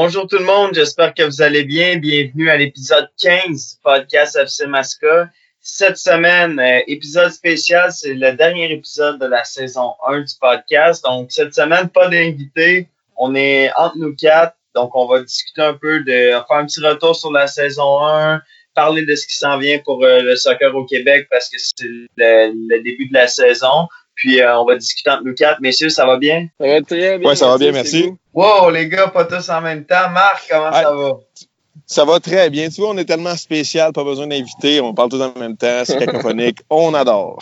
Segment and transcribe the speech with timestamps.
[0.00, 1.96] Bonjour tout le monde, j'espère que vous allez bien.
[1.96, 5.28] Bienvenue à l'épisode 15 du podcast FC Masca.
[5.60, 11.02] Cette semaine, euh, épisode spécial, c'est le dernier épisode de la saison 1 du podcast.
[11.02, 12.86] Donc, cette semaine, pas d'invité.
[13.16, 14.54] On est entre nous quatre.
[14.72, 18.40] Donc, on va discuter un peu de faire un petit retour sur la saison 1,
[18.76, 21.88] parler de ce qui s'en vient pour euh, le soccer au Québec parce que c'est
[22.16, 23.88] le, début de la saison.
[24.18, 25.60] Puis euh, on va discuter entre nous quatre.
[25.60, 26.48] Messieurs, ça va bien?
[26.60, 27.30] Ça va très bien.
[27.30, 28.12] Oui, ça va bien, merci.
[28.34, 30.10] Wow, les gars, pas tous en même temps.
[30.10, 31.12] Marc, comment ça va?
[31.86, 32.68] Ça va très bien.
[32.68, 34.80] Tu vois, on est tellement spécial, pas besoin d'inviter.
[34.80, 36.58] On parle tous en même temps, c'est cacophonique.
[36.70, 37.38] on adore.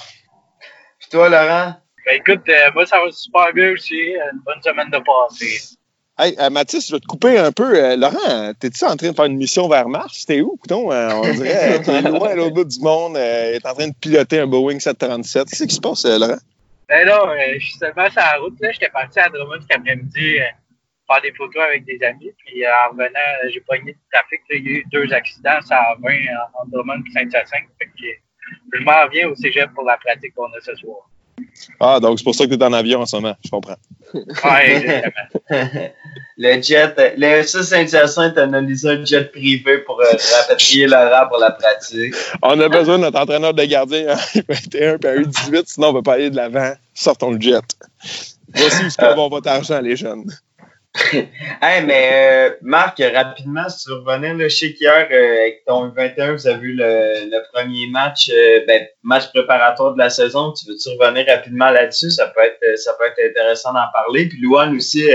[0.99, 1.75] Puis toi, Laurent?
[2.05, 3.99] Ben écoute, euh, moi, ça va super bien aussi.
[3.99, 5.77] Une bonne semaine de passé.
[6.19, 7.97] Hey, euh, Mathis, je vais te couper un peu.
[7.97, 10.27] Laurent, t'es-tu en train de faire une mission vers Mars?
[10.27, 10.91] T'es où, couton?
[10.93, 13.17] on dirait t'es loin à l'autre bout du monde.
[13.17, 15.49] est en train de piloter un Boeing 737.
[15.49, 16.37] Qu'est-ce qui se passe, Laurent?
[16.89, 18.61] Ben là, euh, je suis seulement sur la route.
[18.61, 18.71] là.
[18.73, 20.45] J'étais parti à Drummond cet après-midi euh,
[21.07, 22.31] faire des photos avec des amis.
[22.39, 24.41] Puis euh, en revenant, j'ai pogné du trafic.
[24.49, 24.57] Là.
[24.57, 26.11] Il y a eu deux accidents, ça a 20
[26.55, 27.69] en Drummond et Saint-Hyacinthe.
[27.79, 27.93] Fait que
[28.73, 31.09] je m'en reviens au cégep pour la pratique qu'on a ce soir.
[31.81, 33.77] Ah, donc c'est pour ça que tu es en avion en ce moment, je comprends.
[34.15, 34.23] Oui,
[34.71, 35.43] exactement.
[36.39, 40.05] le jet, le SC Saint-Hyacinthe a analysé un jet privé pour euh,
[40.39, 42.15] rapatrier Laurent pour la pratique.
[42.43, 45.93] On a besoin de notre entraîneur de gardien à U21 et à U18, sinon on
[45.93, 46.73] ne va pas aller de l'avant.
[46.95, 47.65] Sortons le jet.
[48.55, 50.25] Voici ce qu'on va votre argent, les jeunes.
[51.63, 55.89] hey, mais euh, Marc, rapidement, si tu revenais, là, je sais qu'hier, euh, avec ton
[55.89, 60.53] 21, vous avez vu le, premier match, euh, ben, match préparatoire de la saison.
[60.53, 62.11] Tu veux-tu revenir rapidement là-dessus?
[62.11, 64.29] Ça peut être ça peut être intéressant d'en parler.
[64.29, 65.09] Puis Luan aussi,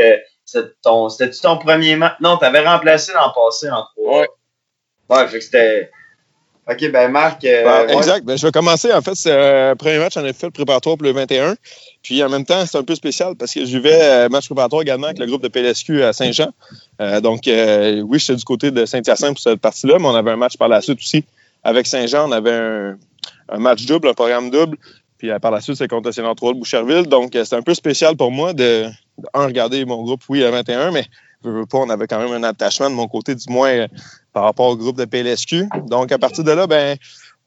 [0.45, 1.07] c'était ton,
[1.41, 2.15] ton premier match?
[2.19, 4.21] Non, tu avais remplacé l'an passé en trois.
[4.21, 4.29] Ouais.
[5.09, 5.91] Ouais, fait que c'était.
[6.69, 7.41] OK, ben Marc.
[7.41, 8.23] Ben, exact.
[8.23, 8.93] Ben, je vais commencer.
[8.93, 9.31] En fait, c'est
[9.69, 11.55] un premier match en effet, le préparatoire pour le 21.
[12.03, 14.81] Puis en même temps, c'est un peu spécial parce que je vivais euh, match préparatoire
[14.81, 16.51] également avec le groupe de PLSQ à Saint-Jean.
[17.01, 20.31] Euh, donc, euh, oui, j'étais du côté de Saint-Hyacinthe pour cette partie-là, mais on avait
[20.31, 21.25] un match par la suite aussi
[21.63, 22.29] avec Saint-Jean.
[22.29, 22.51] On avait
[23.49, 24.77] un, match double, un programme double.
[25.17, 27.03] Puis par la suite, c'est contre Sénat 3 de Boucherville.
[27.03, 28.85] Donc, c'est un peu spécial pour moi de,
[29.33, 31.05] un, regarder mon groupe, oui, à 21, mais
[31.49, 33.87] veux pas, on avait quand même un attachement de mon côté, du moins
[34.33, 35.67] par rapport au groupe de PLSQ.
[35.87, 36.97] Donc, à partir de là, ben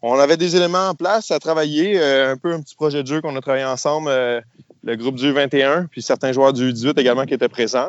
[0.07, 3.09] on avait des éléments en place à travailler, euh, un peu un petit projet de
[3.09, 4.39] jeu qu'on a travaillé ensemble, euh,
[4.83, 7.89] le groupe du 21, puis certains joueurs du 18 également qui étaient présents.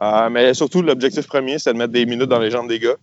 [0.00, 2.96] Euh, mais surtout, l'objectif premier, c'est de mettre des minutes dans les jambes des gars.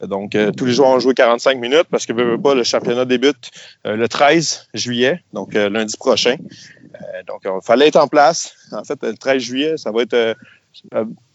[0.00, 3.50] Donc, tous les joueurs ont joué 45 minutes parce que pas, le championnat débute
[3.84, 6.36] le 13 juillet, donc lundi prochain.
[7.26, 8.54] donc, il fallait être en place.
[8.72, 10.36] En fait, le 13 juillet, ça va être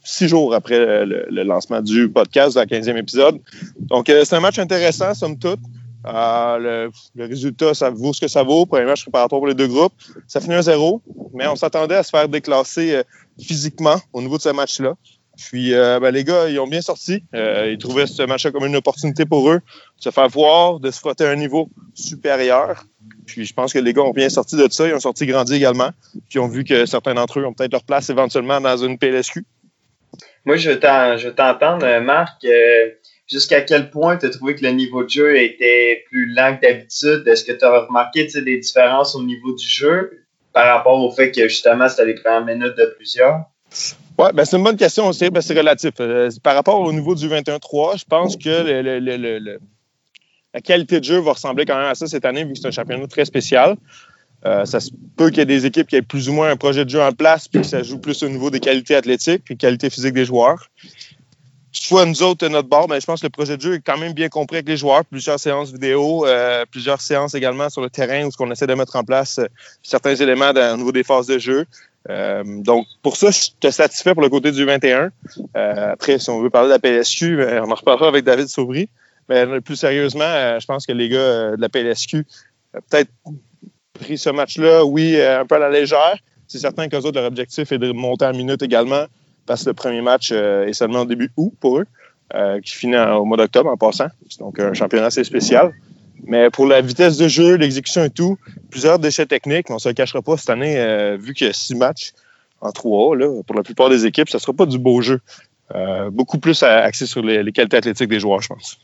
[0.03, 3.40] six jours après le, lancement du podcast, le 15e épisode.
[3.79, 5.59] Donc, c'est un match intéressant, somme toute.
[6.07, 8.66] Euh, le, résultat, ça vaut ce que ça vaut.
[8.66, 9.94] Premier match préparatoire pour les deux groupes.
[10.28, 11.01] Ça finit à zéro,
[11.34, 13.03] mais on s'attendait à se faire déclasser euh,
[13.40, 14.96] physiquement au niveau de ce match-là.
[15.38, 17.24] Puis euh, ben, les gars, ils ont bien sorti.
[17.34, 21.00] ils trouvaient ce match-là comme une opportunité pour eux de se faire voir, de se
[21.00, 22.84] frotter à un niveau supérieur.
[23.25, 24.87] Puis je pense que les gars ont bien sorti de ça.
[24.87, 25.89] Ils ont sorti grandi également.
[26.11, 28.97] Puis ils ont vu que certains d'entre eux ont peut-être leur place éventuellement dans une
[28.97, 29.43] PLSQ.
[30.45, 32.43] Moi, je veux t'entendre, Marc
[33.31, 36.67] jusqu'à quel point tu as trouvé que le niveau de jeu était plus lent que
[36.67, 37.27] d'habitude?
[37.27, 41.31] Est-ce que tu as remarqué des différences au niveau du jeu par rapport au fait
[41.31, 43.45] que justement c'était les premières minutes de plusieurs?
[44.17, 45.93] Oui, ben c'est une bonne question aussi, ben c'est relatif.
[46.01, 48.49] Euh, par rapport au niveau du 21-3, je pense que
[50.53, 52.67] la qualité de jeu va ressembler quand même à ça cette année, vu que c'est
[52.67, 53.78] un championnat très spécial.
[54.45, 56.57] Euh, ça se peut qu'il y ait des équipes qui aient plus ou moins un
[56.57, 59.44] projet de jeu en place, puis que ça joue plus au niveau des qualités athlétiques,
[59.44, 60.69] puis qualité physique des joueurs.
[61.72, 63.97] Toutefois, nous autres, notre bord, ben, je pense que le projet de jeu est quand
[63.97, 65.06] même bien compris avec les joueurs.
[65.06, 68.97] Plusieurs séances vidéo, euh, plusieurs séances également sur le terrain où on essaie de mettre
[68.97, 69.45] en place euh,
[69.81, 71.66] certains éléments au niveau des phases de jeu.
[72.09, 75.12] Donc, pour ça, je te satisfait pour le côté du 21.
[75.53, 78.89] après, si on veut parler de la PSQ, ben, on en reparlera avec David Sauvry.
[79.29, 82.25] Mais plus sérieusement, je pense que les gars de la PLSQ
[82.89, 83.12] peut-être
[83.94, 86.18] pris ce match-là, oui, un peu à la légère.
[86.47, 89.06] C'est certain qu'eux autres, leur objectif est de monter en minute également
[89.45, 91.85] parce que le premier match euh, est seulement au début août pour eux,
[92.35, 94.07] euh, qui finit au mois d'octobre en passant.
[94.29, 95.74] C'est donc un championnat assez spécial.
[96.24, 98.38] Mais pour la vitesse de jeu, l'exécution et tout,
[98.69, 101.50] plusieurs déchets techniques, on ne se le cachera pas cette année, euh, vu qu'il y
[101.50, 102.12] a six matchs
[102.62, 105.19] en trois, là, pour la plupart des équipes, ça ne sera pas du beau jeu.
[106.12, 108.77] beaucoup plus axé sur les, qualités athlétiques des joueurs, je pense.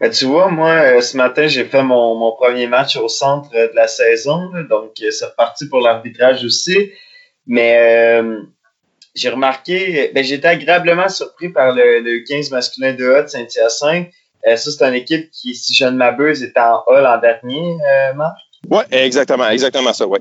[0.00, 3.88] Ben, tu vois, moi, ce matin, j'ai fait mon, premier match au centre de la
[3.88, 6.90] saison, donc c'est reparti pour l'arbitrage aussi.
[7.46, 8.20] Mais
[9.16, 14.08] j'ai remarqué, ben, j'étais agréablement surpris par le, 15 masculin de A de Saint-Hyacinthe.
[14.46, 17.78] Euh, ça, c'est une équipe qui, si je ne m'abuse, était en A l'an dernier,
[17.82, 18.36] euh, Marc?
[18.70, 20.18] Oui, exactement, exactement ça, oui.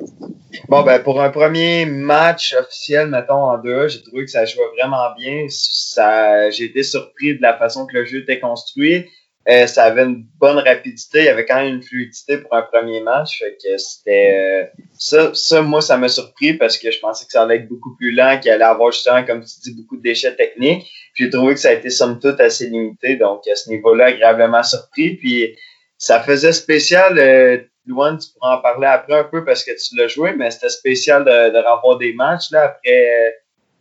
[0.69, 4.63] Bon, ben, pour un premier match officiel, mettons, en deux, j'ai trouvé que ça jouait
[4.77, 5.45] vraiment bien.
[5.49, 9.05] Ça, j'ai été surpris de la façon que le jeu était construit.
[9.47, 12.63] Euh, ça avait une bonne rapidité, il y avait quand même une fluidité pour un
[12.63, 13.39] premier match.
[13.39, 17.31] Fait que c'était euh, ça, ça, moi, ça m'a surpris parce que je pensais que
[17.31, 20.01] ça allait être beaucoup plus lent, qu'il allait avoir justement, comme tu dis, beaucoup de
[20.01, 20.87] déchets techniques.
[21.13, 23.17] Puis j'ai trouvé que ça a été somme toute assez limité.
[23.17, 25.15] Donc à ce niveau-là, agréablement surpris.
[25.15, 25.55] Puis
[25.97, 27.19] ça faisait spécial.
[27.19, 30.49] Euh, Louane, tu pourras en parler après un peu parce que tu l'as joué, mais
[30.49, 33.31] c'était spécial de, de revoir des matchs là après euh,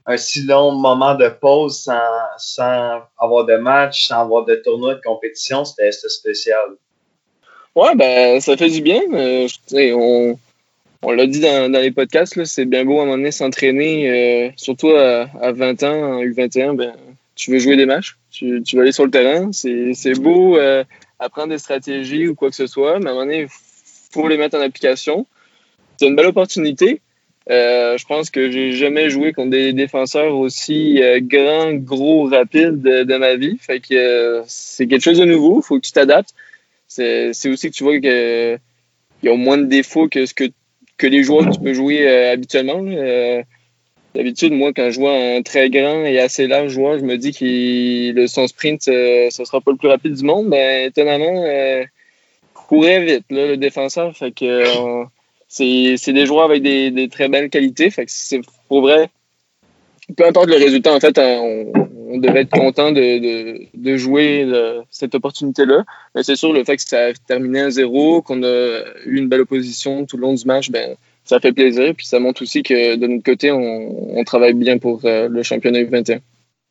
[0.07, 2.01] un si long moment de pause sans,
[2.37, 6.77] sans avoir de match, sans avoir de tournoi de compétition, c'était spécial.
[7.75, 9.01] Ouais, ben ça fait du bien.
[9.13, 10.39] Euh, on
[11.07, 14.47] on l'a dit dans, dans, les podcasts, c'est bien beau à un moment donné s'entraîner,
[14.47, 16.95] euh, surtout à, à, 20 ans, en U21, ben,
[17.35, 19.51] tu veux jouer des matchs, tu, tu veux aller sur le terrain.
[19.53, 20.85] C'est beau euh,
[21.19, 23.49] apprendre des stratégies ou quoi que ce soit, mais à un moment donné, il
[24.13, 25.27] faut les mettre en application.
[25.99, 27.01] C'est une belle opportunité.
[27.51, 32.81] Euh, je pense que j'ai jamais joué contre des défenseurs aussi euh, grands, gros, rapides
[32.81, 33.59] de, ma vie.
[33.61, 35.61] Fait que euh, c'est quelque chose de nouveau.
[35.61, 36.35] Faut que tu t'adaptes.
[36.89, 38.59] C'est aussi que tu vois que
[39.23, 40.45] y a moins de défauts que ce que,
[40.97, 42.83] que les joueurs que tu peux jouer habituellement.
[44.15, 47.33] D'habitude, moi, quand je vois un très grand et assez large joueur, je me dis
[47.33, 50.51] que son sprint, ce sera pas le plus rapide du monde.
[50.51, 51.45] Ben, étonnamment,
[52.55, 54.17] courait vite, le défenseur.
[54.17, 55.05] Fait que
[55.57, 57.91] c'est des joueurs avec des, des, très belles qualités.
[57.91, 59.11] Fait que c'est pour vrai.
[60.17, 61.73] Peu importe le résultat, en fait, on,
[62.15, 64.47] on devait être content de, de, de jouer
[64.91, 65.85] cette opportunité-là.
[66.15, 69.29] Mais c'est sûr, le fait que ça a terminé à zéro, qu'on a eu une
[69.29, 71.95] belle opposition tout le long du match, ben, ça fait plaisir.
[71.97, 75.43] Puis ça montre aussi que de notre côté, on, on travaille bien pour euh, le
[75.43, 76.21] championnat U21.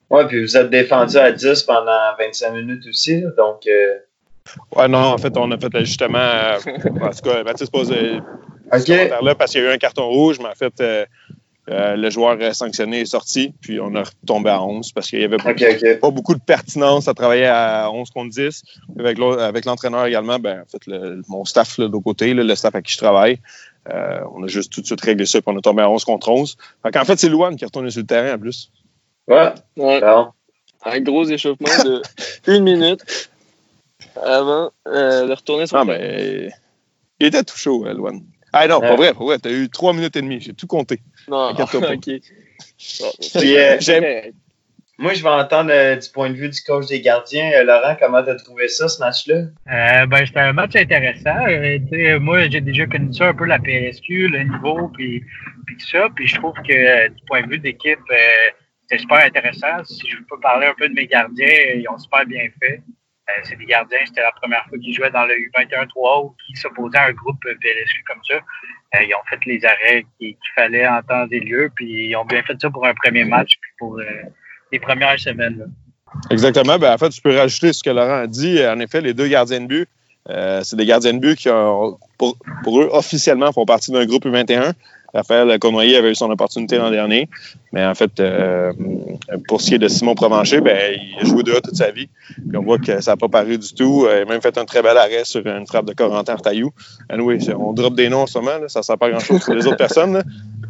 [0.09, 3.21] Oui, puis vous êtes défendu à 10 pendant 25 minutes aussi.
[3.37, 3.67] Donc.
[3.67, 3.97] Euh...
[4.75, 6.19] Ouais, non, en fait, on a fait l'ajustement.
[6.19, 6.57] Euh,
[7.01, 7.93] en tout cas, Mathis pose
[8.71, 9.09] Okay.
[9.21, 11.05] Là, parce qu'il y a eu un carton rouge, mais en fait, euh,
[11.69, 15.25] euh, le joueur sanctionné est sorti, puis on a retombé à 11 parce qu'il n'y
[15.25, 15.95] avait okay, okay.
[15.95, 18.63] pas beaucoup de pertinence à travailler à 11 contre 10.
[18.99, 22.85] Avec l'entraîneur également, ben, en fait, le, mon staff de l'autre côté, le staff avec
[22.87, 23.39] qui je travaille,
[23.89, 26.03] euh, on a juste tout de suite réglé ça, puis on a tombé à 11
[26.03, 26.57] contre 11.
[26.83, 28.69] Fait en fait, c'est Louane qui est retourné sur le terrain en plus.
[29.27, 30.01] Ouais, ouais.
[30.85, 32.01] Un gros échauffement de
[32.47, 33.29] une minute
[34.21, 35.99] avant euh, de retourner sur ah, le terrain.
[35.99, 36.51] Ben,
[37.19, 38.21] il était tout chaud, Louane.
[38.53, 39.39] Ah non, pas vrai, pas vrai.
[39.39, 40.39] T'as eu trois minutes et demie.
[40.39, 40.99] J'ai tout compté.
[41.27, 42.01] Non, ok.
[42.03, 43.79] Puis, euh,
[44.99, 47.51] moi, je vais entendre euh, du point de vue du coach des gardiens.
[47.55, 49.35] Euh, Laurent, comment t'as trouvé ça, ce match-là?
[49.35, 51.45] Euh, ben, c'était un match intéressant.
[51.47, 55.23] Euh, moi, j'ai déjà connu ça un peu, la PSQ, le niveau, puis,
[55.65, 56.07] puis tout ça.
[56.15, 57.99] Puis je trouve que du point de vue d'équipe,
[58.83, 59.83] c'était super intéressant.
[59.83, 62.81] Si je peux parler un peu de mes gardiens, ils ont super bien fait.
[63.29, 66.57] Euh, c'est des gardiens, c'était la première fois qu'ils jouaient dans le U21-3 ou qu'ils
[66.57, 68.35] s'opposaient à un groupe PLSQ comme ça.
[68.35, 72.25] Euh, ils ont fait les arrêts qu'il fallait en temps et lieu, puis ils ont
[72.25, 74.03] bien fait ça pour un premier match, puis pour euh,
[74.73, 75.71] les premières semaines.
[76.29, 76.77] Exactement.
[76.77, 78.59] Ben, en fait, je peux rajouter ce que Laurent a dit.
[78.65, 79.89] En effet, les deux gardiens de but,
[80.27, 81.49] c'est des gardiens de but qui,
[82.17, 84.73] pour, eux, officiellement, font partie d'un groupe U21.
[85.13, 87.29] Raphaël Connoyer avait eu son opportunité l'an dernier.
[87.71, 88.71] Mais en fait, euh,
[89.47, 92.07] pour ce qui est de Simon Provencher, ben, il a joué dehors toute sa vie.
[92.35, 94.07] Puis on voit que ça n'a pas paru du tout.
[94.09, 96.71] Il a même fait un très bel arrêt sur une frappe de Corentin Artaillou.
[97.09, 98.67] Anyway, on drop des noms en ce moment.
[98.67, 100.23] Ça ne sert pas grand-chose pour les autres personnes.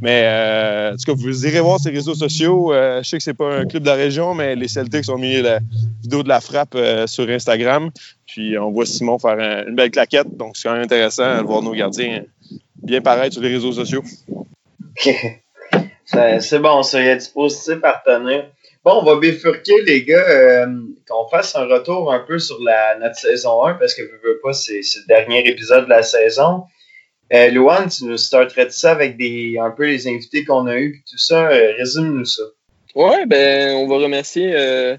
[0.03, 2.73] Mais euh, en tout cas, vous irez voir ces réseaux sociaux.
[2.73, 5.17] Euh, je sais que c'est pas un club de la région, mais les Celtics ont
[5.17, 5.59] mis la
[6.01, 7.89] vidéo de la frappe euh, sur Instagram.
[8.25, 10.35] Puis on voit Simon faire un, une belle claquette.
[10.35, 12.23] Donc c'est quand même intéressant de voir nos gardiens
[12.83, 14.03] bien paraître sur les réseaux sociaux.
[16.05, 17.01] c'est bon, ça.
[17.01, 18.49] Il y a du positif à retenir.
[18.83, 20.67] Bon, on va bifurquer, les gars, euh,
[21.07, 24.39] qu'on fasse un retour un peu sur la, notre saison 1, parce que je veux
[24.43, 26.63] pas, c'est le dernier épisode de la saison.
[27.33, 31.01] Euh, Louane, tu nous starterais ça avec des un peu les invités qu'on a eus,
[31.09, 31.49] tout ça.
[31.49, 32.43] Euh, Résume-nous ça.
[32.95, 34.97] Ouais, ben, on va remercier euh,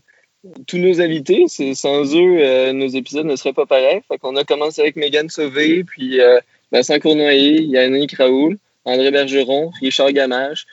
[0.66, 1.44] tous nos invités.
[1.48, 4.00] Sans eux, euh, nos épisodes ne seraient pas pareils.
[4.08, 6.40] Fait qu'on a commencé avec Megan Sauvé, puis euh,
[6.72, 10.66] Vincent Cournoyer, Yannick Raoul, André Bergeron, Richard Gamache,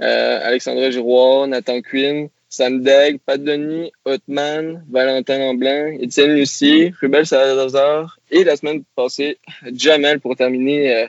[0.00, 7.26] euh, Alexandre Giroir, Nathan Quinn, Sam Degg, Pat Denis, Hotman, Valentin Lamblin, Étienne Lucier, Rubel
[7.26, 9.38] Salazar et la semaine passée,
[9.72, 11.06] Jamel pour terminer euh,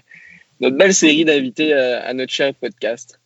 [0.59, 3.19] notre belle série d'invités euh, à notre cher podcast.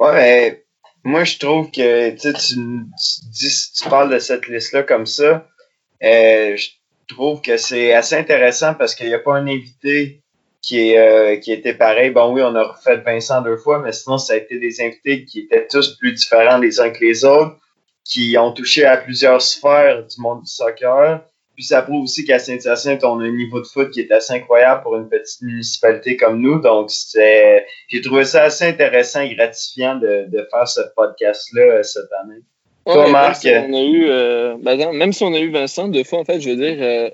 [0.00, 0.64] Ouais, mais
[1.04, 5.46] moi je trouve que tu, parles de cette liste-là comme ça,
[7.14, 10.22] trouve que c'est assez intéressant parce qu'il n'y a pas un invité
[10.62, 12.10] qui, est, euh, qui était pareil.
[12.10, 15.24] Bon, oui, on a refait Vincent deux fois, mais sinon, ça a été des invités
[15.24, 17.56] qui étaient tous plus différents les uns que les autres,
[18.04, 21.22] qui ont touché à plusieurs sphères du monde du soccer.
[21.54, 24.32] Puis ça prouve aussi qu'à Saint-Hyacinthe, on a un niveau de foot qui est assez
[24.32, 26.58] incroyable pour une petite municipalité comme nous.
[26.58, 32.10] Donc, j'ai trouvé ça assez intéressant et gratifiant de, de faire ce podcast-là euh, cette
[32.22, 32.40] année.
[32.92, 33.44] Toi, Marc.
[33.44, 36.20] Même si, on a eu, euh, ben, même si on a eu Vincent deux fois,
[36.20, 37.10] en fait, je veux dire, euh,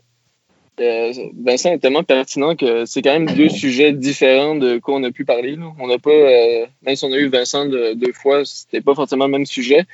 [0.78, 5.04] euh, Vincent est tellement pertinent que c'est quand même deux sujets différents de quoi on
[5.04, 5.56] a pu parler.
[5.56, 5.72] Là.
[5.78, 9.26] On n'a pas, euh, même si on a eu Vincent deux fois, c'était pas forcément
[9.26, 9.84] le même sujet.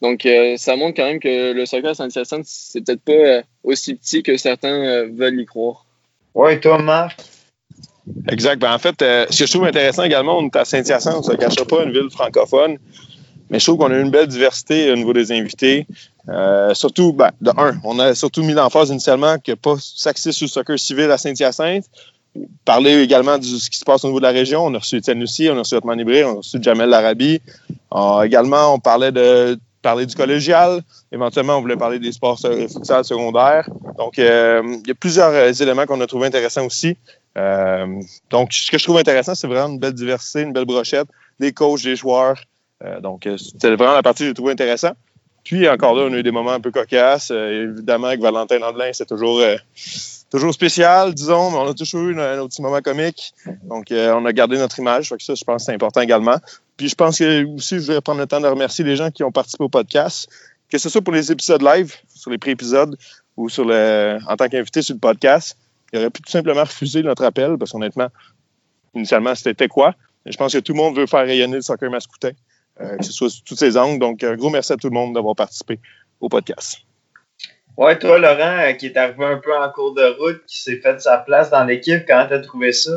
[0.00, 3.94] Donc, euh, ça montre quand même que le soccer à Saint-Hyacinthe, c'est peut-être pas aussi
[3.94, 5.84] petit que certains veulent y croire.
[6.34, 7.20] Oui, toi, Marc?
[8.30, 8.58] Exact.
[8.58, 11.24] Ben, en fait, ce que je trouve intéressant également, on est à Saint-Hyacinthe, on ne
[11.24, 12.78] se cachera pas, une ville francophone.
[13.50, 15.86] Mais je trouve qu'on a une belle diversité au niveau des invités.
[16.28, 20.46] Euh, surtout, ben, de un, on a surtout mis l'emphase initialement que pas s'axer sur
[20.46, 21.84] le soccer civil à Saint-Hyacinthe.
[22.64, 24.64] Parler également de ce qui se passe au niveau de la région.
[24.64, 27.40] On a reçu Étienne on a reçu Otman Ibré, on a reçu Jamel Larabi.
[27.92, 30.82] Euh, également, on parlait de parler du collégial.
[31.12, 33.68] Éventuellement, on voulait parler des sports futsal secondaires.
[33.98, 36.96] Donc, euh, il y a plusieurs euh, éléments qu'on a trouvé intéressants aussi.
[37.36, 41.08] Euh, donc, ce que je trouve intéressant, c'est vraiment une belle diversité, une belle brochette,
[41.38, 42.36] des coachs, des joueurs.
[43.02, 44.92] Donc, c'était vraiment la partie que j'ai trouvé intéressant.
[45.44, 47.30] Puis encore là, on a eu des moments un peu cocasses.
[47.30, 49.56] Euh, évidemment, avec Valentin Andelin, c'est toujours, euh,
[50.30, 53.32] toujours spécial, disons, mais on a toujours eu un, petit moment comique.
[53.64, 55.08] Donc, euh, on a gardé notre image.
[55.08, 56.36] Ça, je pense que c'est important également.
[56.76, 59.24] Puis je pense que aussi, je vais prendre le temps de remercier les gens qui
[59.24, 60.28] ont participé au podcast,
[60.68, 62.96] que ce soit pour les épisodes live, sur les pré-épisodes,
[63.36, 65.56] ou sur en tant qu'invité sur le podcast.
[65.92, 68.08] Il aurait pu tout simplement refuser notre appel, parce qu'honnêtement,
[68.94, 69.94] initialement, c'était quoi?
[70.26, 72.32] je pense que tout le monde veut faire rayonner le soccer mascoutin.
[72.80, 73.98] Euh, que ce soit sous tous ces angles.
[73.98, 75.78] Donc, un gros merci à tout le monde d'avoir participé
[76.20, 76.80] au podcast.
[77.76, 80.80] Ouais, toi, Laurent, euh, qui est arrivé un peu en cours de route, qui s'est
[80.80, 82.92] fait sa place dans l'équipe, comment t'as trouvé ça?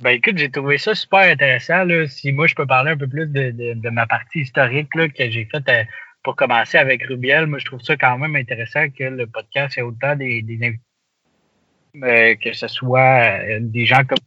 [0.00, 1.84] Ben écoute, j'ai trouvé ça super intéressant.
[1.84, 2.06] Là.
[2.06, 5.30] Si moi je peux parler un peu plus de, de, ma partie historique là, que
[5.30, 5.84] j'ai faite euh,
[6.22, 9.82] pour commencer avec Rubiel, moi je trouve ça quand même intéressant que le podcast ait
[9.82, 10.78] autant des, des
[11.94, 14.18] que ce soit des gens comme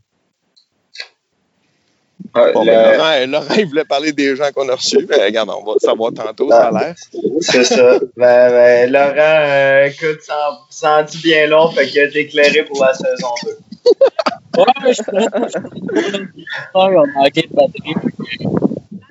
[2.33, 5.05] bon, ben, Laurent, il voulait parler des gens qu'on a reçus.
[5.09, 6.95] mais regarde, on va le savoir tantôt, ça a l'air.
[7.41, 7.99] C'est ça.
[8.17, 12.63] Ben, ben, Laurent, euh, écoute, ça, en dit bien long, fait qu'il a été éclairé
[12.63, 13.57] pour la saison 2.
[14.57, 15.01] ouais, je
[16.73, 17.95] on a manqué de batterie.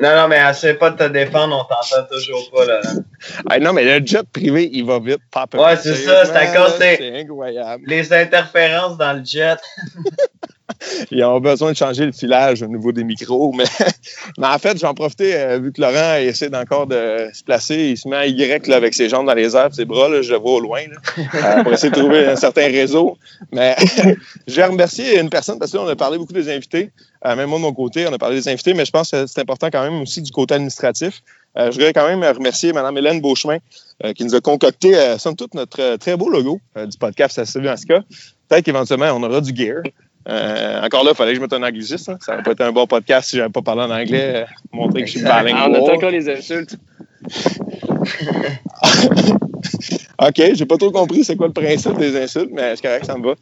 [0.01, 2.81] Non, non, mais assez pas de te défendre, on t'entend toujours pas, là.
[3.51, 5.19] Ah, non, mais le jet privé, il va vite.
[5.55, 7.27] ouais, c'est ça, c'est à cause des
[7.85, 9.59] les interférences dans le jet.
[11.11, 13.53] Ils ont besoin de changer le filage au niveau des micros.
[14.39, 17.97] Mais, en fait, j'en profiter, euh, vu que Laurent essaie encore de se placer, il
[17.97, 20.33] se met à Y là, avec ses jambes dans les airs, ses bras, là, je
[20.33, 20.81] le vois au loin,
[21.19, 23.17] euh, pour essayer de trouver un certain réseau.
[23.53, 23.77] Mais
[24.47, 26.91] je vais remercier une personne parce qu'on a parlé beaucoup des invités.
[27.27, 29.27] Euh, même moi de mon côté, on a parlé des invités, mais je pense que
[29.27, 31.23] c'est important quand même aussi du côté administratif.
[31.57, 33.59] je voudrais quand même remercier Mme Hélène Beauchemin
[34.15, 37.77] qui nous a concocté, somme toute, notre très beau logo du podcast Ça se en
[37.77, 38.03] ce cas.
[38.49, 39.83] Peut-être qu'éventuellement, on aura du gear.
[40.29, 42.09] Euh, encore là, il fallait que je mette un angliciste.
[42.09, 42.19] Hein.
[42.21, 44.45] Ça n'aurait pas été un bon podcast si je n'avais pas parlé en anglais, euh,
[44.73, 45.71] montrer que je suis bilingual.
[45.71, 46.77] On attend encore les insultes.
[50.21, 53.17] OK, j'ai pas trop compris c'est quoi le principe des insultes, mais c'est correct, ça
[53.17, 53.35] me va.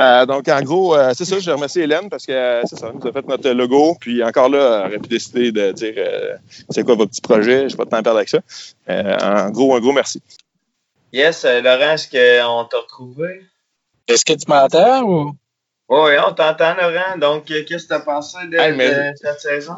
[0.00, 3.12] Euh, donc, en gros, c'est ça, je remercie Hélène parce que c'est ça, nous a
[3.12, 3.96] fait notre logo.
[4.00, 5.94] Puis encore là, elle aurait pu décider de dire
[6.70, 8.40] c'est quoi votre petit projet, je n'ai pas de temps à perdre avec ça.
[8.88, 10.22] en gros, un gros merci.
[11.12, 13.42] Yes, Laurent, est-ce qu'on t'a retrouvé?
[14.08, 15.36] Est-ce que tu m'entends ou?
[15.88, 17.18] Oui, on t'entend, Laurent.
[17.18, 18.56] Donc, euh, qu'est-ce que tu as pensé de,
[19.16, 19.76] cette saison?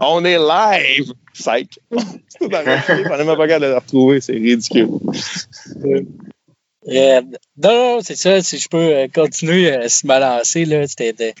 [0.00, 1.12] On est live!
[1.34, 1.78] Psych!
[2.28, 3.04] C'est tout arrêté.
[3.10, 4.20] On n'est même pas capable de le retrouver.
[4.20, 4.88] C'est ridicule.
[6.88, 7.22] Euh,
[7.56, 8.40] non, c'est ça.
[8.40, 11.34] Si je peux euh, continuer à se balancer, là, c'était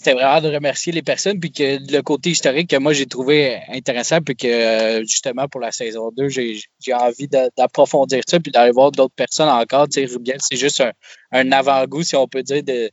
[0.00, 3.60] c'était vraiment de remercier les personnes, puis que le côté historique que moi j'ai trouvé
[3.68, 8.92] intéressant, puis que justement pour la saison 2, j'ai envie d'approfondir ça, puis d'aller voir
[8.92, 9.88] d'autres personnes encore.
[9.88, 10.82] Tu sais, Rubiel, c'est juste
[11.32, 12.90] un, avant-goût, si on peut dire, de,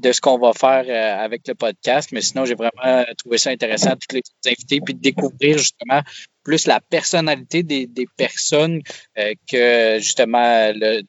[0.00, 2.10] de ce qu'on va faire euh, avec le podcast.
[2.12, 6.02] Mais sinon, j'ai vraiment trouvé ça intéressant, tous les invités, puis de découvrir justement
[6.44, 8.82] plus la personnalité des, des personnes
[9.18, 11.00] euh, que justement le,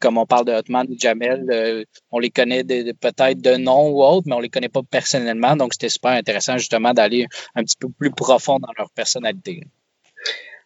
[0.00, 4.02] comme on parle de Hotman et Jamel, euh, on les connaît peut-être de nom ou
[4.02, 5.56] autre, mais on les connaît pas personnellement.
[5.56, 9.62] Donc, c'était super intéressant justement d'aller un petit peu plus profond dans leur personnalité.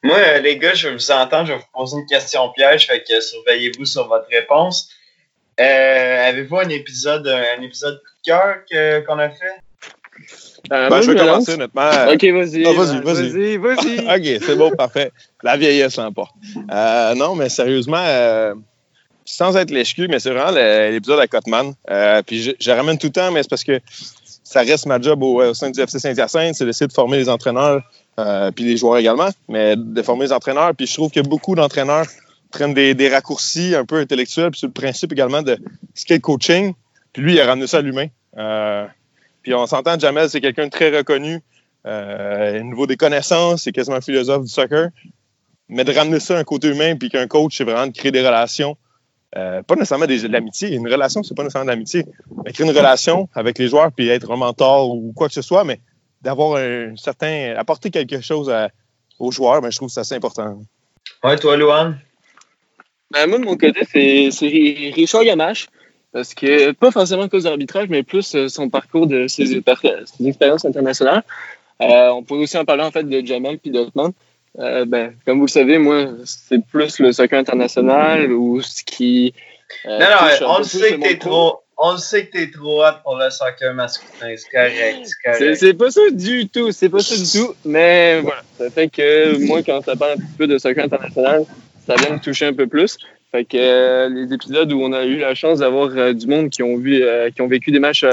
[0.02, 2.86] Moi, euh, les gars, je vais vous entendre, je vais vous poser une question piège,
[2.86, 4.90] fait que surveillez-vous sur votre réponse.
[5.60, 9.58] Euh, avez-vous un épisode, un épisode coup de cœur qu'on a fait?
[10.70, 11.90] Ben, je vais commencer honnêtement.
[12.12, 12.64] Ok, vas-y.
[12.64, 13.56] Ah, vas-y, vas-y.
[13.56, 15.10] Vas-y, ok, c'est bon, parfait.
[15.42, 16.34] La vieillesse l'emporte.
[17.16, 18.04] non, mais sérieusement,
[19.30, 21.74] sans être l'échecu, mais c'est vraiment l'épisode à Cotman.
[21.90, 23.80] Euh, puis je, je, ramène tout le temps, mais c'est parce que
[24.42, 27.82] ça reste ma job au, sein du FC Saint-Hyacinthe, c'est d'essayer de former les entraîneurs,
[28.18, 30.74] euh, puis les joueurs également, mais de former les entraîneurs.
[30.74, 32.06] Puis je trouve a beaucoup d'entraîneurs
[32.50, 35.58] prennent des, raccourcis un peu intellectuels, puis sur le principe également de
[35.94, 36.72] skate coaching.
[37.12, 38.06] Puis lui, il a ramené ça à l'humain.
[38.38, 38.86] Euh,
[39.42, 41.42] puis on s'entend, Jamel, c'est quelqu'un de très reconnu.
[41.86, 44.88] Euh, au niveau des connaissances, c'est quasiment un philosophe du soccer.
[45.68, 48.12] Mais de ramener ça à un côté humain, puis qu'un coach, c'est vraiment de créer
[48.12, 48.78] des relations.
[49.36, 50.74] Euh, pas nécessairement des, de l'amitié.
[50.74, 52.04] Une relation, c'est pas nécessairement de l'amitié.
[52.44, 55.42] Mais créer une relation avec les joueurs, puis être un mentor ou quoi que ce
[55.42, 55.80] soit, mais
[56.22, 57.54] d'avoir un certain.
[57.56, 58.70] apporter quelque chose à,
[59.18, 60.60] aux joueurs, ben, je trouve que c'est assez important.
[61.22, 61.98] Ouais, toi, Luan?
[63.10, 63.80] Ben, moi, de mon côté,
[64.30, 64.46] c'est
[64.94, 65.68] Richard Yamache.
[66.12, 69.44] Parce que, pas forcément à cause de l'arbitrage, mais plus euh, son parcours de ses,
[69.46, 71.22] ses expériences internationales.
[71.82, 74.12] Euh, on pourrait aussi en parler en fait de Jamel puis d'Otman.
[74.58, 79.34] Euh, ben, comme vous le savez, moi, c'est plus le soccer international ou ce qui.
[79.86, 81.60] Euh, non, non, on sait que t'es trop.
[81.80, 84.34] On sait que t'es trop hot pour le soccer masculin.
[84.36, 85.56] C'est correct.
[85.56, 86.72] C'est pas ça du tout.
[86.72, 87.54] C'est pas ça du tout.
[87.64, 88.42] Mais voilà.
[88.58, 91.44] Ça fait que moi, quand ça parle un petit peu de soccer international,
[91.86, 92.98] ça vient me toucher un peu plus.
[93.30, 96.48] Fait que euh, les épisodes où on a eu la chance d'avoir euh, du monde
[96.48, 98.04] qui ont vu, euh, qui ont vécu des matchs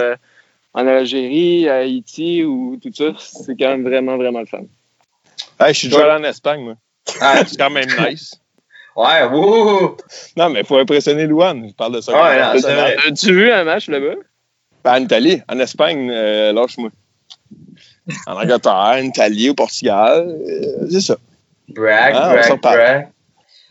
[0.74, 4.66] en Algérie, à Haïti ou tout ça, c'est quand même vraiment, vraiment le fun.
[5.60, 6.76] Hey, je suis déjà allé en Espagne, moi.
[7.22, 8.36] Ah, c'est quand même nice.
[8.96, 9.98] Ouais, wouh!
[10.38, 11.68] Non, mais il faut impressionner Louane.
[11.70, 12.14] Je parle de ça.
[12.14, 14.16] Ouais, As-tu vu un match là-bas?
[14.84, 16.90] Ben, en Italie, en Espagne, lâche-moi.
[18.28, 20.38] En Angleterre, en Italie, au Portugal,
[20.90, 21.18] c'est ça.
[21.70, 23.08] Brag, ah, brag, brag.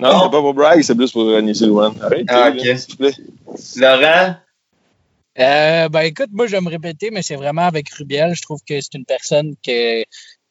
[0.01, 1.95] Non, c'est pas pour brag, c'est plus pour niaiser Luan.
[2.03, 2.61] Arrête, ah, ok.
[2.77, 3.15] S'il te plaît.
[3.77, 4.35] Laurent?
[5.39, 8.35] Euh, ben écoute, moi je vais me répéter, mais c'est vraiment avec Rubiel.
[8.35, 10.05] Je trouve que c'est une personne que,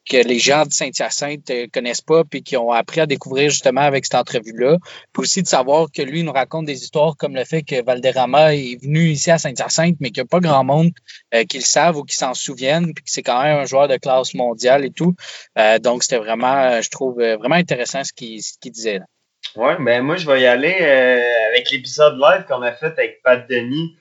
[0.10, 3.82] que les gens de Saint-Hyacinthe euh, connaissent pas puis qui ont appris à découvrir justement
[3.82, 4.78] avec cette entrevue-là.
[5.14, 8.54] Puis aussi de savoir que lui nous raconte des histoires comme le fait que Valderrama
[8.54, 10.92] est venu ici à Saint-Hyacinthe, mais qu'il n'y a pas grand monde
[11.34, 13.88] euh, qui le savent ou qui s'en souviennent, puis que c'est quand même un joueur
[13.88, 15.16] de classe mondiale et tout.
[15.58, 19.00] Euh, donc c'était vraiment, je trouve, vraiment intéressant ce qu'il disait.
[19.00, 19.06] Là.
[19.56, 23.22] Oui, ben moi, je vais y aller euh, avec l'épisode live qu'on a fait avec
[23.22, 23.96] Pat Denis.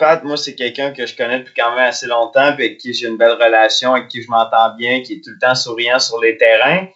[0.00, 2.78] Euh, Pat, moi, c'est quelqu'un que je connais depuis quand même assez longtemps, puis avec
[2.78, 5.54] qui j'ai une belle relation, avec qui je m'entends bien, qui est tout le temps
[5.54, 6.86] souriant sur les terrains.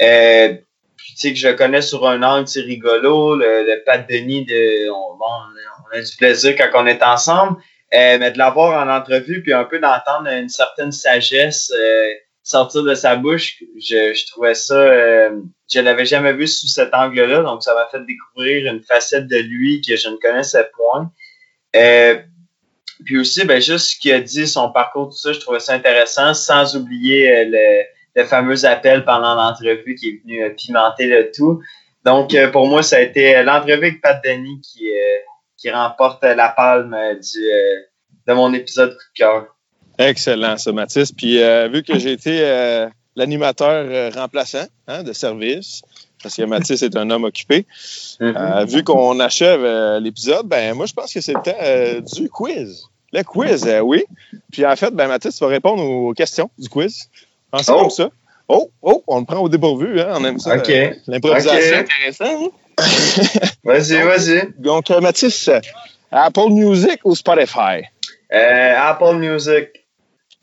[0.00, 0.54] Euh,
[0.96, 3.36] tu sais que je le connais sur un angle, c'est rigolo.
[3.36, 7.58] Le, Pat Denis, de, on, bon, on a du plaisir quand on est ensemble.
[7.94, 11.70] Euh, mais de l'avoir en entrevue, puis un peu d'entendre une certaine sagesse
[12.42, 15.40] sortir de sa bouche, je, je trouvais ça, euh,
[15.72, 19.36] je l'avais jamais vu sous cet angle-là, donc ça m'a fait découvrir une facette de
[19.36, 21.10] lui que je ne connaissais point.
[23.02, 25.60] Euh, puis aussi, ben, juste ce qu'il a dit, son parcours, tout ça, je trouvais
[25.60, 27.82] ça intéressant, sans oublier euh, le,
[28.20, 31.60] le, fameux appel pendant l'entrevue qui est venu euh, pimenter le tout.
[32.04, 34.90] Donc, pour moi, ça a été l'entrevue avec Pat Denis qui,
[35.56, 37.48] qui remporte la palme du,
[38.26, 39.46] de mon épisode coup de cœur.
[39.98, 41.12] Excellent, ça, Mathis.
[41.12, 45.82] Puis, euh, vu que j'ai été euh, l'animateur euh, remplaçant hein, de service,
[46.22, 47.66] parce que Mathis est un homme occupé,
[48.20, 48.66] mm-hmm.
[48.66, 49.64] vu qu'on achève
[49.98, 52.84] l'épisode, ben moi, je pense que c'est le temps du quiz.
[53.12, 54.04] Le quiz, oui.
[54.50, 57.08] Puis, en fait, ben, Mathis va répondre aux questions du quiz.
[57.50, 57.80] Pensez oh.
[57.80, 58.10] comme ça.
[58.48, 60.56] Oh, oh, on le prend au dépourvu, hein, on aime ça.
[60.56, 60.72] OK.
[61.06, 61.78] L'improvisation.
[61.78, 62.46] intéressant.
[62.46, 62.48] Hein?
[63.64, 64.52] vas-y, vas-y.
[64.58, 65.50] Donc, Mathis,
[66.10, 67.84] Apple Music ou Spotify?
[68.30, 69.68] Apple Music.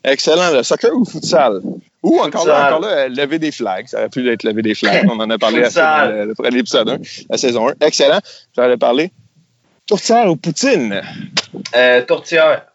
[0.04, 0.50] Excellent.
[0.52, 1.60] Le soccer ou futsal?
[2.02, 3.86] Ou encore là, encore là, lever des flags.
[3.86, 5.06] Ça aurait pu être lever des flags.
[5.10, 7.74] On en a parlé à l'épisode 1, la saison 1.
[7.82, 8.20] Excellent.
[8.56, 9.12] J'en ai parlé.
[9.90, 11.02] Tourtière ou Poutine?
[11.74, 12.66] Euh, tourtière.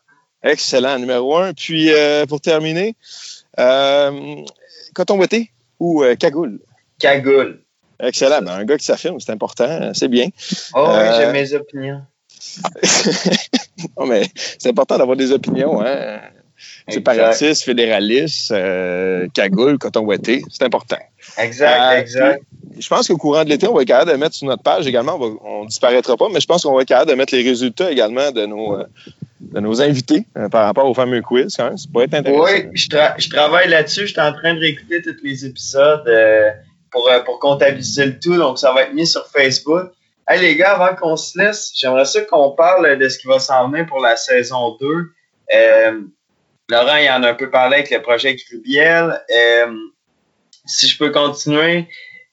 [0.44, 1.00] Excellent.
[1.00, 1.54] Numéro 1.
[1.54, 2.98] Puis, euh, pour terminer,
[3.58, 4.44] euh,
[4.94, 5.50] coton ouetté
[5.80, 6.60] ou euh, cagoule?
[7.00, 7.62] Cagoule.
[8.02, 8.42] Excellent.
[8.42, 9.94] Ben, un gars qui s'affirme, c'est important.
[9.94, 10.28] C'est bien.
[10.74, 12.02] Oh oui, j'ai mes opinions.
[13.98, 14.24] non, mais
[14.60, 15.82] c'est important d'avoir des opinions.
[15.86, 16.20] Hein?
[16.88, 20.98] Séparatiste, fédéraliste, euh, cagoule, coton c'est important.
[21.38, 22.44] Exact, euh, exact.
[22.80, 24.88] je pense qu'au courant de l'été, on va être capable de mettre sur notre page
[24.88, 27.44] également, on ne disparaîtra pas, mais je pense qu'on va être capable de mettre les
[27.44, 28.86] résultats également de nos, euh,
[29.40, 31.56] de nos invités par rapport au fameux quiz.
[31.56, 31.78] Quand même.
[31.78, 32.44] Ça pourrait être intéressant.
[32.44, 34.02] Oui, je, travaille là-dessus.
[34.02, 36.04] Je suis en train de réécouter tous les épisodes
[36.92, 38.38] pour, pour comptabiliser le tout.
[38.38, 39.92] Donc, ça va être mis sur Facebook.
[40.28, 43.38] Hey les gars, avant qu'on se laisse, j'aimerais ça qu'on parle de ce qui va
[43.38, 44.88] s'en venir pour la saison 2.
[46.72, 49.22] Euh, Laurent, il en a un peu parlé avec le projet Crubiel.
[49.30, 49.76] Euh,
[50.66, 51.88] si je peux continuer,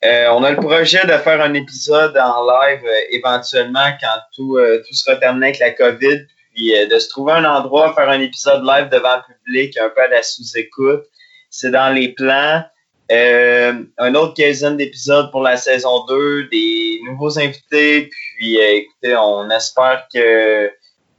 [0.05, 4.59] euh, on a le projet de faire un épisode en live euh, éventuellement quand tout,
[4.87, 8.65] tout sera terminé avec la COVID, puis de se trouver un endroit, faire un épisode
[8.65, 11.05] live devant le public, un peu à la sous-écoute.
[11.51, 12.63] C'est dans les plans.
[13.11, 20.07] un autre quinzaine d'épisodes pour la saison 2, des nouveaux invités, puis écoutez, on espère
[20.13, 20.71] que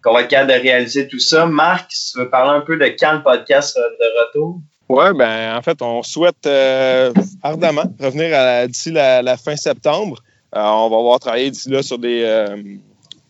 [0.04, 1.46] qu'on va être capable de réaliser tout ça.
[1.46, 4.60] Marc, tu veux parler un peu de quand le podcast de retour?
[4.90, 10.22] Oui, ben en fait, on souhaite euh, ardemment revenir d'ici la, fin septembre.
[10.56, 12.62] Euh, on va avoir travaillé d'ici là sur des, euh,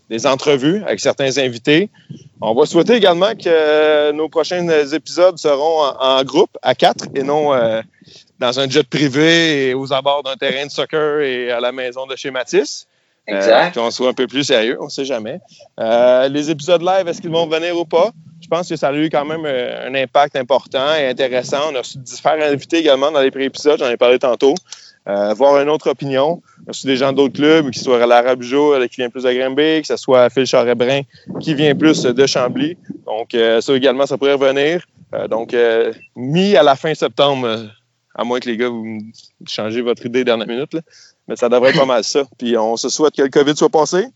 [0.09, 1.89] des entrevues avec certains invités.
[2.41, 7.51] On va souhaiter également que nos prochains épisodes seront en, groupe, à quatre, et non
[8.39, 12.05] dans un jet privé et aux abords d'un terrain de soccer et à la maison
[12.07, 12.87] de chez Matisse.
[13.25, 13.75] Exact.
[13.75, 15.39] qu'on soit un peu plus sérieux, on ne sait jamais.
[15.77, 18.11] les épisodes live, est-ce qu'ils vont venir ou pas?
[18.43, 21.71] je pense que ça a eu quand même euh, un impact important et intéressant.
[21.71, 24.53] On a reçu différents invités également dans les pré-épisodes, j'en ai parlé tantôt.
[25.07, 26.41] Euh, voir une autre opinion.
[26.59, 29.31] On a reçu des gens d'autres clubs, qui soient l'Arabe Jour qui vient plus de
[29.31, 31.01] Grimby, que ce soit Phil Charrebrin
[31.39, 32.77] qui vient plus de Chambly.
[33.05, 34.85] Donc, euh, ça également, ça pourrait revenir.
[35.29, 35.55] donc,
[36.15, 37.69] mis à la fin septembre,
[38.15, 38.99] à moins que les gars, vous
[39.47, 40.77] changez votre idée dernière minute,
[41.27, 42.23] mais ça devrait être pas mal ça.
[42.37, 44.07] Puis, on se souhaite que le COVID soit passé.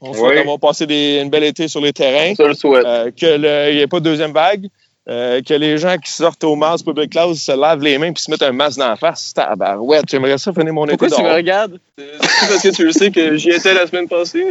[0.00, 2.34] On souhaite avoir passé des, une belle été sur les terrains.
[2.34, 2.84] Ça le souhaite.
[2.86, 4.68] Euh, qu'il n'y ait pas de deuxième vague.
[5.08, 8.22] Euh, que les gens qui sortent au masque public class se lavent les mains puis
[8.22, 9.32] se mettent un masque dans la face.
[9.80, 11.80] Ouais, j'aimerais ça finir mon Pourquoi été Pourquoi tu me regardes?
[11.96, 14.44] C'est parce que tu le sais que j'y étais la semaine passée?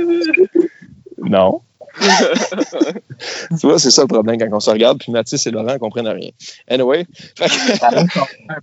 [1.19, 1.61] non.
[3.59, 5.77] Tu vois, c'est ça le problème quand on se regarde, puis Mathis et Laurent ne
[5.77, 6.29] comprennent rien.
[6.69, 7.05] Anyway.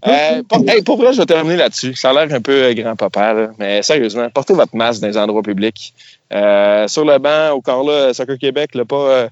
[0.07, 1.95] euh, pour, pour vrai, je vais terminer là-dessus.
[1.95, 5.95] Ça a l'air un peu grand-papa, mais sérieusement, portez votre masque dans les endroits publics.
[6.33, 9.29] Euh, sur le banc, au corps là, Soccer Québec l'a pas, euh,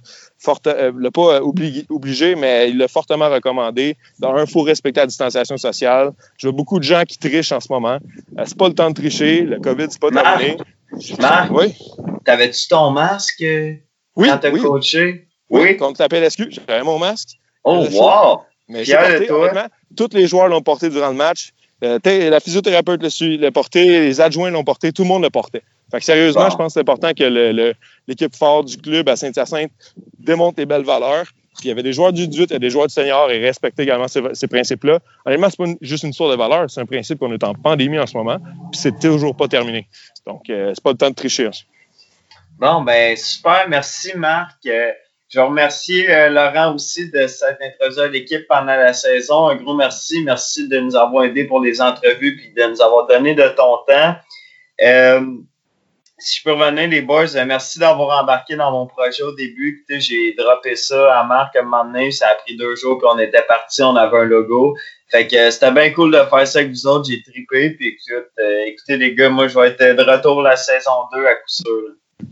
[0.66, 3.96] euh, l'a pas obligé, mais il l'a fortement recommandé.
[4.18, 6.12] Dans un, il faut respecter la distanciation sociale.
[6.36, 7.98] Je vois beaucoup de gens qui trichent en ce moment.
[8.44, 9.42] c'est pas le temps de tricher.
[9.42, 10.58] Le COVID, c'est pas terminé.
[11.18, 11.74] Marc, oui.
[12.24, 13.42] T'avais-tu ton masque
[14.16, 14.60] oui, quand t'as oui.
[14.60, 15.26] coaché?
[15.50, 15.76] Oui, oui.
[15.76, 17.38] contre la PLSQ, j'avais mon masque?
[17.64, 18.42] Oh, wow!
[18.68, 21.52] Mais j'ai porté, honnêtement, tous les joueurs l'ont porté durant le match.
[21.80, 25.62] la physiothérapeute l'a porté, les adjoints l'ont porté, tout le monde le portait.
[25.90, 27.74] Fait que sérieusement, je pense que c'est important que
[28.08, 29.70] l'équipe forte du club à Saint-Hyacinthe
[30.18, 31.26] démontre les belles valeurs.
[31.58, 33.30] Puis il y avait des joueurs du 18, il y a des joueurs du senior
[33.30, 35.00] et respecter également ces, principes-là.
[35.26, 37.98] Honnêtement, c'est pas juste une histoire de valeur, c'est un principe qu'on est en pandémie
[37.98, 38.38] en ce moment,
[38.70, 39.86] puis c'est toujours pas terminé.
[40.26, 41.50] Donc, euh, c'est pas le temps de tricher.
[42.62, 44.64] Bon, ben super, merci Marc.
[44.66, 44.92] Euh,
[45.28, 49.48] je veux remercier euh, Laurent aussi de s'être introduit à l'équipe pendant la saison.
[49.48, 50.22] Un gros merci.
[50.22, 53.78] Merci de nous avoir aidés pour les entrevues puis de nous avoir donné de ton
[53.88, 54.14] temps
[56.22, 59.84] si je peux revenir, les boys, euh, merci d'avoir embarqué dans mon projet au début.
[59.88, 62.12] J'ai droppé ça à Marc à un moment donné.
[62.12, 64.76] Ça a pris deux jours qu'on était parti, on avait un logo.
[65.10, 67.08] Fait que euh, c'était bien cool de faire ça avec vous autres.
[67.10, 67.70] J'ai trippé.
[67.70, 71.34] Puis euh, écoutez, les gars, moi, je vais être de retour la saison 2 à
[71.34, 71.82] coup sûr.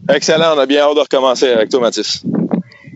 [0.09, 0.57] Excellent.
[0.57, 2.23] On a bien hâte de recommencer avec toi, Mathis.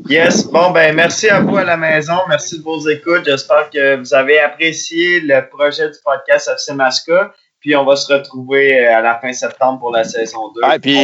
[0.08, 0.44] Yes.
[0.44, 2.14] Bon, ben, merci à vous à la maison.
[2.28, 3.24] Merci de vos écoutes.
[3.24, 7.32] J'espère que vous avez apprécié le projet du podcast FC Masca.
[7.64, 10.60] Puis on va se retrouver euh, à la fin septembre pour la saison 2.
[10.62, 10.94] Ah, puis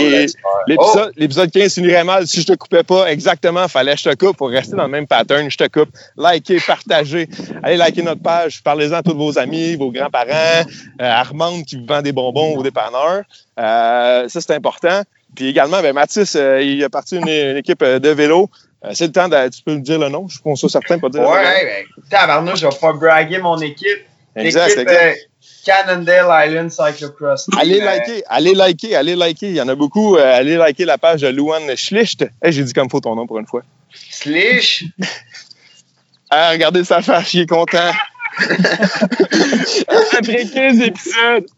[1.17, 3.67] l'épisode 15 finirait mal si je te coupais pas exactement.
[3.67, 5.51] Fallait que je te coupe pour rester dans le même pattern.
[5.51, 5.89] Je te coupe.
[6.19, 7.27] Likez, partagez.
[7.63, 8.63] Allez liker notre page.
[8.63, 10.69] Parlez-en à tous vos amis, vos grands-parents,
[11.01, 13.23] euh, Armand qui vous vend des bonbons au dépanneur.
[13.59, 15.01] Euh, ça, c'est important.
[15.35, 18.51] Puis également, ben, Mathis, euh, il a parti une, équipe de vélo.
[18.93, 19.49] c'est le temps de.
[19.49, 20.29] Tu peux me dire le nom?
[20.29, 21.23] Je pense que certain pas dire.
[21.23, 24.07] Ouais, ben, tabarnouche, je vais pas braguer mon équipe.
[24.37, 25.31] Exact, exact.
[25.65, 27.49] Cannondale Island Cyclocross.
[27.59, 29.49] Allez liker, allez liker, allez liker.
[29.49, 30.17] Il y en a beaucoup.
[30.17, 32.25] Euh, allez liker la page de Luan Schlicht.
[32.43, 33.63] J'ai dit comme faut ton nom pour une fois.
[33.91, 34.85] Schlicht?
[36.31, 37.93] ah, regardez sa face, il est content.
[40.19, 41.47] Après 15 épisodes.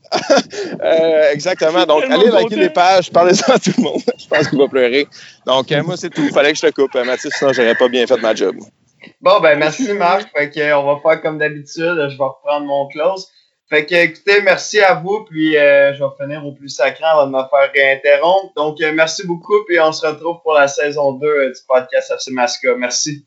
[0.82, 1.86] Euh, exactement.
[1.86, 4.02] Donc, allez liker les pages, parlez-en à tout le monde.
[4.18, 5.06] je pense qu'il va pleurer.
[5.46, 6.22] Donc, euh, moi, c'est tout.
[6.22, 8.56] Il fallait que je te coupe, Mathis, sinon, j'aurais pas bien fait ma job.
[9.22, 10.28] Bon, ben, merci, Marc.
[10.36, 12.08] Fait que, on va faire comme d'habitude.
[12.10, 13.26] Je vais reprendre mon close.
[13.72, 17.26] Fait que, écoutez, merci à vous, puis euh, je vais finir au plus sacré avant
[17.26, 18.52] de me faire réinterrompre.
[18.54, 22.10] Donc, euh, merci beaucoup, puis on se retrouve pour la saison 2 euh, du podcast
[22.10, 22.74] FC Masca.
[22.76, 23.24] Merci.